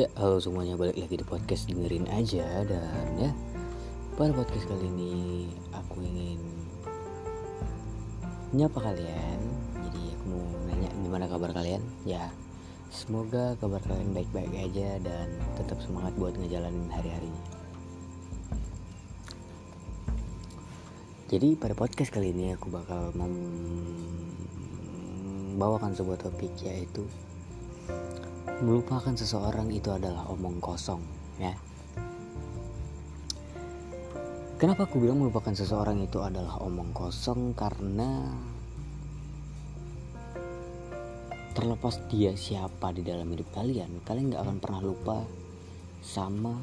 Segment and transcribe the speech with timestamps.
[0.00, 3.36] Ya, halo semuanya balik lagi di podcast dengerin aja dan ya
[4.16, 5.12] pada podcast kali ini
[5.76, 6.40] aku ingin
[8.56, 9.40] nyapa kalian.
[9.76, 10.40] Jadi aku mau
[10.72, 11.84] nanya gimana kabar kalian?
[12.08, 12.32] Ya,
[12.88, 17.44] semoga kabar kalian baik-baik aja dan tetap semangat buat ngejalanin hari-harinya.
[21.28, 23.12] Jadi pada podcast kali ini aku bakal
[25.52, 27.04] membawakan sebuah topik yaitu
[28.60, 31.00] melupakan seseorang itu adalah omong kosong
[31.40, 31.56] ya.
[34.60, 37.56] Kenapa aku bilang melupakan seseorang itu adalah omong kosong?
[37.56, 38.28] Karena
[41.56, 45.24] terlepas dia siapa di dalam hidup kalian, kalian nggak akan pernah lupa
[46.04, 46.60] sama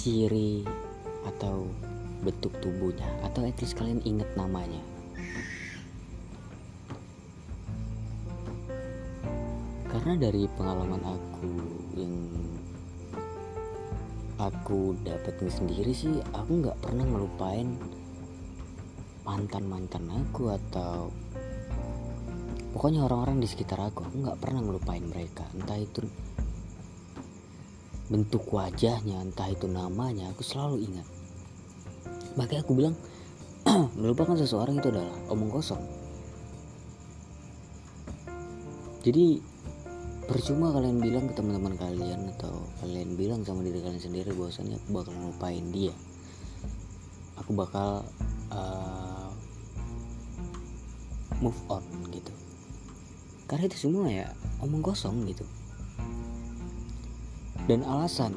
[0.00, 0.64] ciri
[1.28, 1.68] atau
[2.24, 3.20] bentuk tubuhnya.
[3.20, 4.80] Atau at least kalian inget namanya.
[9.90, 11.50] Karena dari pengalaman aku
[11.98, 12.14] yang
[14.38, 17.76] aku dapat sendiri sih aku nggak pernah ngelupain
[19.26, 21.10] mantan mantan aku atau
[22.72, 25.44] pokoknya orang-orang di sekitar aku aku nggak pernah ngelupain mereka.
[25.52, 26.06] Entah itu
[28.10, 31.06] bentuk wajahnya entah itu namanya aku selalu ingat.
[32.38, 32.94] Makanya aku bilang
[34.00, 35.82] melupakan seseorang itu adalah omong kosong.
[39.00, 39.40] Jadi
[40.30, 44.90] percuma kalian bilang ke teman-teman kalian atau kalian bilang sama diri kalian sendiri bahwasannya aku
[44.94, 45.90] bakal ngelupain dia.
[47.42, 48.06] Aku bakal
[48.54, 49.34] uh,
[51.42, 51.82] move on
[52.14, 52.30] gitu.
[53.50, 54.30] Karena itu semua ya
[54.62, 55.42] omong kosong gitu.
[57.66, 58.30] Dan alasan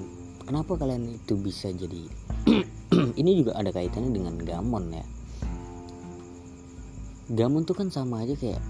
[0.49, 2.09] kenapa kalian itu bisa jadi
[3.21, 5.05] ini juga ada kaitannya dengan gamon ya.
[7.37, 8.65] Gamon tuh kan sama aja kayak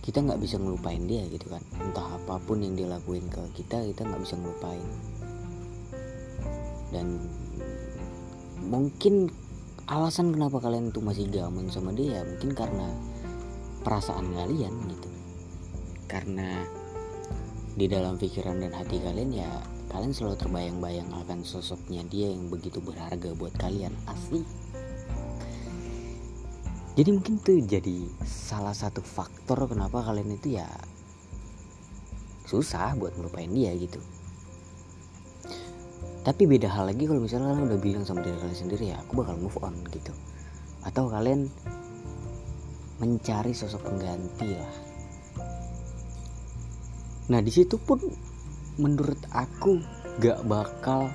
[0.00, 1.60] kita nggak bisa ngelupain dia gitu kan.
[1.76, 4.88] Entah apa pun yang dia lakuin ke kita kita nggak bisa ngelupain.
[6.90, 7.20] Dan
[8.64, 9.28] mungkin
[9.90, 12.88] alasan kenapa kalian tuh masih gaman sama dia mungkin karena
[13.84, 15.08] perasaan kalian gitu.
[16.08, 16.64] Karena
[17.76, 19.50] di dalam pikiran dan hati kalian ya
[19.90, 23.92] kalian selalu terbayang-bayang akan sosoknya dia yang begitu berharga buat kalian.
[24.08, 24.42] Asli
[27.00, 30.68] jadi mungkin tuh jadi salah satu faktor kenapa kalian itu ya
[32.44, 34.04] susah buat melupain dia gitu.
[36.20, 39.16] Tapi beda hal lagi kalau misalnya kalian udah bilang sama diri kalian sendiri ya aku
[39.16, 40.12] bakal move on gitu.
[40.84, 41.48] Atau kalian
[43.00, 44.74] mencari sosok pengganti lah.
[47.32, 47.96] Nah di situ pun
[48.76, 49.80] menurut aku
[50.20, 51.08] gak bakal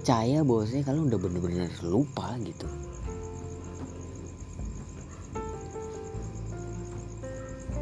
[0.00, 2.64] percaya bahwasanya kalian udah bener-bener lupa gitu.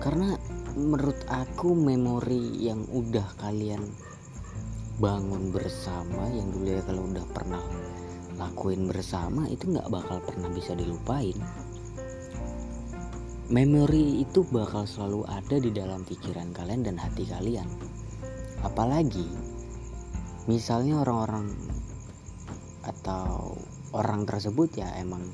[0.02, 0.34] Karena
[0.74, 3.86] menurut aku memori yang udah kalian
[4.98, 7.62] bangun bersama yang dulu ya kalau udah pernah
[8.34, 11.38] lakuin bersama itu nggak bakal pernah bisa dilupain.
[13.46, 17.70] Memori itu bakal selalu ada di dalam pikiran kalian dan hati kalian.
[18.66, 19.30] Apalagi
[20.50, 21.77] misalnya orang-orang
[22.88, 23.52] atau
[23.92, 25.28] orang tersebut ya emang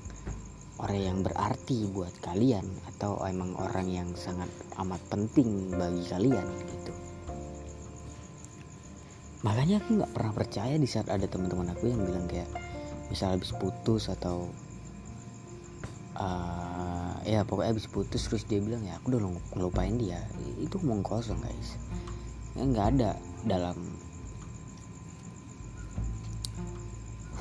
[0.82, 4.50] orang yang berarti buat kalian atau emang orang yang sangat
[4.82, 6.92] amat penting bagi kalian gitu.
[9.46, 12.48] Makanya aku nggak pernah percaya di saat ada teman-teman aku yang bilang kayak
[13.12, 14.48] misal habis putus atau
[16.16, 19.20] uh, ya pokoknya habis putus terus dia bilang ya aku udah
[19.54, 20.24] ngelupain dia.
[20.58, 21.76] Itu ngomong kosong guys.
[22.58, 23.10] Ya nggak ada
[23.44, 23.76] dalam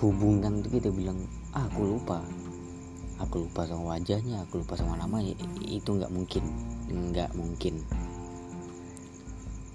[0.03, 1.15] hubungan tuh kita bilang
[1.55, 2.19] ah, aku lupa.
[3.23, 5.31] Aku lupa sama wajahnya aku lupa sama namanya.
[5.63, 6.43] Itu nggak mungkin
[6.91, 7.79] nggak mungkin.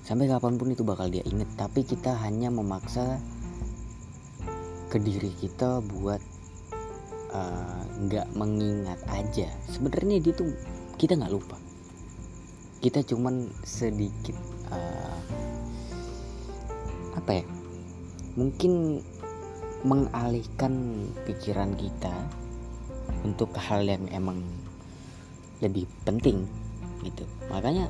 [0.05, 3.21] Sampai kapan pun itu bakal dia inget tapi kita hanya memaksa
[4.89, 6.21] ke diri kita buat
[7.33, 9.49] eh, nggak uh, mengingat aja.
[9.73, 10.53] Sebenarnya dia tuh
[11.01, 11.57] kita nggak lupa.
[12.85, 14.37] Kita cuman sedikit
[14.69, 15.17] uh,
[17.17, 17.45] apa ya
[18.39, 19.03] mungkin
[19.87, 22.11] mengalihkan pikiran kita
[23.23, 24.43] untuk hal yang emang
[25.63, 26.47] lebih penting
[27.07, 27.23] gitu.
[27.51, 27.87] Makanya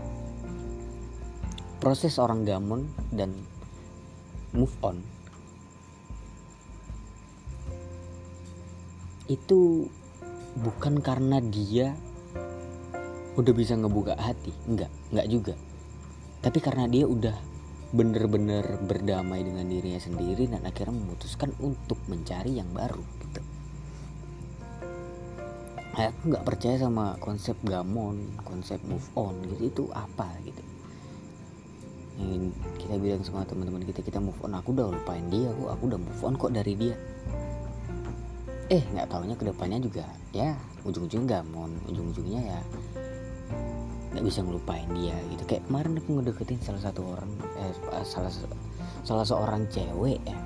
[1.80, 3.32] proses orang gamon dan
[4.52, 5.00] move on
[9.28, 9.84] itu
[10.58, 11.92] bukan karena dia
[13.36, 15.54] udah bisa ngebuka hati enggak enggak juga.
[16.42, 17.47] Tapi karena dia udah
[17.88, 23.40] bener-bener berdamai dengan dirinya sendiri dan akhirnya memutuskan untuk mencari yang baru gitu.
[25.98, 29.62] aku nggak percaya sama konsep gamon konsep move on gitu.
[29.66, 30.62] Itu apa gitu?
[32.22, 34.54] Yang kita bilang sama teman-teman kita kita move on.
[34.54, 36.94] Aku udah lupain dia aku aku udah move on kok dari dia.
[38.68, 40.06] Eh nggak taunya ke depannya juga
[40.36, 40.52] ya
[40.84, 42.60] ujung-ujung gamon ujung-ujungnya ya
[44.18, 45.46] nggak bisa ngelupain dia gitu.
[45.46, 47.30] Kayak kemarin aku ngedeketin salah satu orang
[47.62, 47.70] eh,
[48.02, 48.34] salah
[49.06, 50.38] salah seorang cewek ya.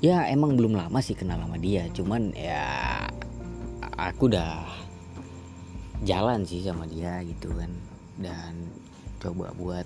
[0.00, 2.64] Ya emang belum lama sih kenal sama dia cuman ya
[4.00, 4.64] aku udah
[6.08, 7.68] jalan sih sama dia gitu kan.
[8.16, 8.72] Dan
[9.20, 9.84] coba buat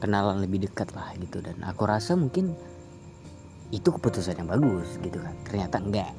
[0.00, 1.44] kenalan lebih dekat lah gitu.
[1.44, 2.56] Dan aku rasa mungkin
[3.76, 5.36] itu keputusan yang bagus gitu kan.
[5.44, 6.16] Ternyata enggak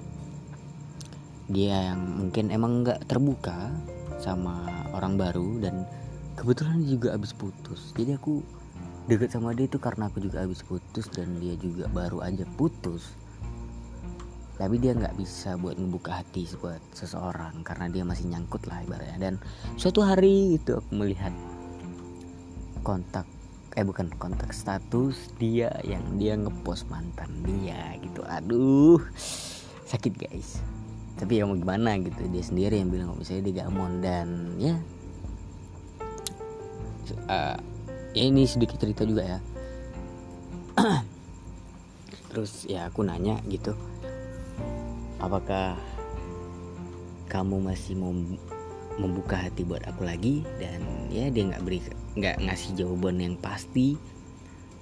[1.48, 3.72] dia yang mungkin emang enggak terbuka
[4.20, 5.88] sama orang baru dan
[6.36, 7.96] kebetulan juga habis putus.
[7.96, 8.44] Jadi aku
[9.08, 13.16] deket sama dia itu karena aku juga habis putus dan dia juga baru aja putus.
[14.58, 19.18] Tapi dia nggak bisa buat membuka hati buat seseorang karena dia masih nyangkut lah ibaratnya.
[19.18, 19.34] Dan
[19.80, 21.32] suatu hari itu aku melihat
[22.84, 23.24] kontak
[23.78, 28.26] eh bukan kontak status dia yang dia ngepost mantan dia gitu.
[28.26, 28.98] Aduh
[29.88, 30.60] sakit guys
[31.18, 34.28] tapi ya mau gimana gitu dia sendiri yang bilang misalnya dia gamon dan
[34.62, 34.78] ya
[37.28, 37.58] uh,
[38.18, 39.40] ini sedikit cerita juga ya.
[42.34, 43.74] Terus ya aku nanya gitu
[45.18, 45.78] apakah
[47.28, 48.14] kamu masih mau
[48.98, 50.46] membuka hati buat aku lagi?
[50.62, 50.82] Dan
[51.14, 51.80] ya dia nggak beri
[52.18, 53.98] nggak ngasih jawaban yang pasti.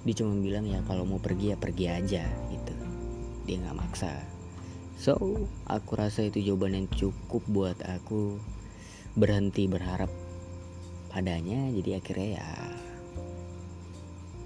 [0.06, 2.74] Dia cuma bilang ya kalau mau pergi ya pergi aja gitu.
[3.48, 4.35] Dia nggak maksa
[4.96, 5.14] so
[5.68, 8.40] aku rasa itu jawaban yang cukup buat aku
[9.16, 10.08] berhenti berharap
[11.12, 11.72] padanya.
[11.72, 12.48] Jadi akhirnya ya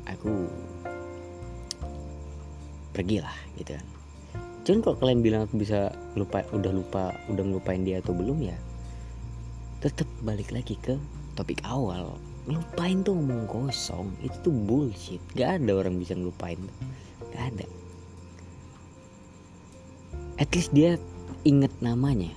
[0.06, 0.46] aku
[2.94, 3.86] pergilah gitu kan.
[4.62, 8.58] Cuman kalau kalian bilang aku bisa lupa udah lupa udah ngelupain dia atau belum ya
[9.80, 10.94] tetap balik lagi ke
[11.34, 12.14] topik awal.
[12.44, 15.22] Ngelupain tuh ngomong kosong itu tuh bullshit.
[15.34, 16.60] Gak ada orang bisa ngelupain.
[17.32, 17.79] Gak ada
[20.40, 20.96] at least dia
[21.44, 22.32] inget namanya.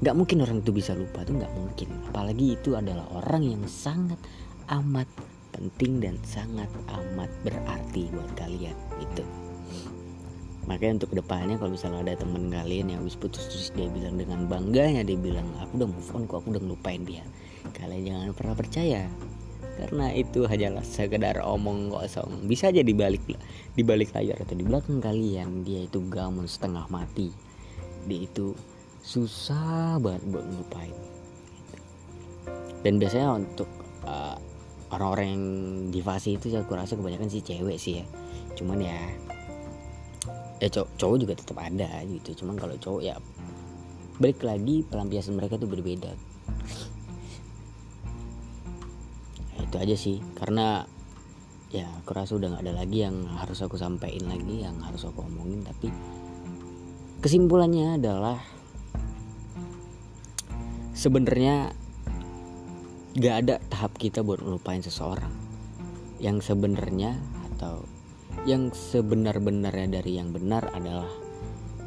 [0.00, 1.88] Gak mungkin orang itu bisa lupa tuh gak mungkin.
[2.10, 4.18] Apalagi itu adalah orang yang sangat
[4.68, 5.06] amat
[5.50, 9.26] penting dan sangat amat berarti buat kalian itu
[10.70, 14.14] makanya untuk ke depannya kalau misalnya ada temen kalian yang habis putus terus dia bilang
[14.14, 17.26] dengan bangganya dia bilang aku udah move on kok aku udah ngelupain dia.
[17.74, 19.02] Kalian jangan pernah percaya
[19.80, 22.44] karena itu hanyalah sekedar omong kosong.
[22.44, 23.24] Bisa aja dibalik
[23.72, 25.64] dibalik layar atau di belakang kalian.
[25.64, 27.32] Dia itu gamon setengah mati.
[28.04, 28.52] Dia itu
[29.00, 30.92] susah banget buat ngelupain.
[32.84, 33.72] Dan biasanya untuk
[34.04, 34.36] uh,
[34.92, 35.44] orang-orang yang
[35.88, 38.06] di itu aku rasa kebanyakan sih cewek sih ya.
[38.60, 39.00] Cuman ya
[40.60, 42.44] ya cowok, cowok juga tetap ada gitu.
[42.44, 43.16] Cuman kalau cowok ya
[44.20, 46.12] balik lagi pelampiasan mereka tuh berbeda
[49.70, 50.18] itu aja sih.
[50.34, 50.82] Karena
[51.70, 55.22] ya aku rasa udah nggak ada lagi yang harus aku sampaikan lagi yang harus aku
[55.22, 55.62] omongin.
[55.62, 55.88] Tapi
[57.22, 58.42] kesimpulannya adalah
[60.90, 61.70] sebenarnya
[63.16, 65.30] gak ada tahap kita buat melupain seseorang.
[66.20, 67.16] Yang sebenarnya
[67.54, 67.86] atau
[68.44, 71.08] yang sebenar-benarnya dari yang benar adalah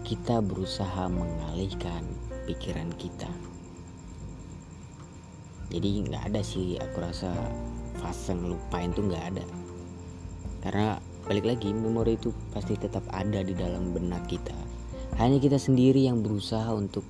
[0.04, 2.04] kita berusaha mengalihkan
[2.44, 3.32] pikiran kita
[5.70, 7.32] jadi nggak ada sih aku rasa
[8.01, 9.46] fase ngelupain tuh nggak ada.
[10.63, 14.55] Karena balik lagi memori itu pasti tetap ada di dalam benak kita.
[15.15, 17.05] Hanya kita sendiri yang berusaha untuk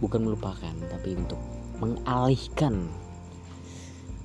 [0.00, 1.40] bukan melupakan tapi untuk
[1.80, 2.88] mengalihkan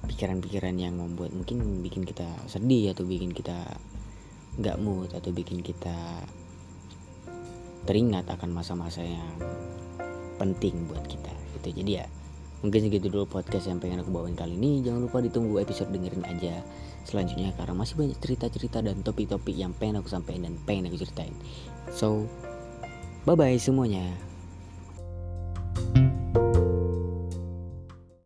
[0.08, 3.67] pikiran-pikiran yang membuat mungkin bikin kita sedih atau bikin kita
[4.55, 6.24] nggak mood atau bikin kita
[7.84, 9.36] teringat akan masa-masa yang
[10.39, 11.84] penting buat kita gitu.
[11.84, 12.08] Jadi ya
[12.64, 14.84] mungkin segitu dulu podcast yang pengen aku bawain kali ini.
[14.84, 16.64] Jangan lupa ditunggu episode dengerin aja.
[17.06, 21.36] Selanjutnya karena masih banyak cerita-cerita dan topik-topik yang pengen aku sampaikan dan pengen aku ceritain.
[21.92, 22.26] So
[23.26, 24.25] bye bye semuanya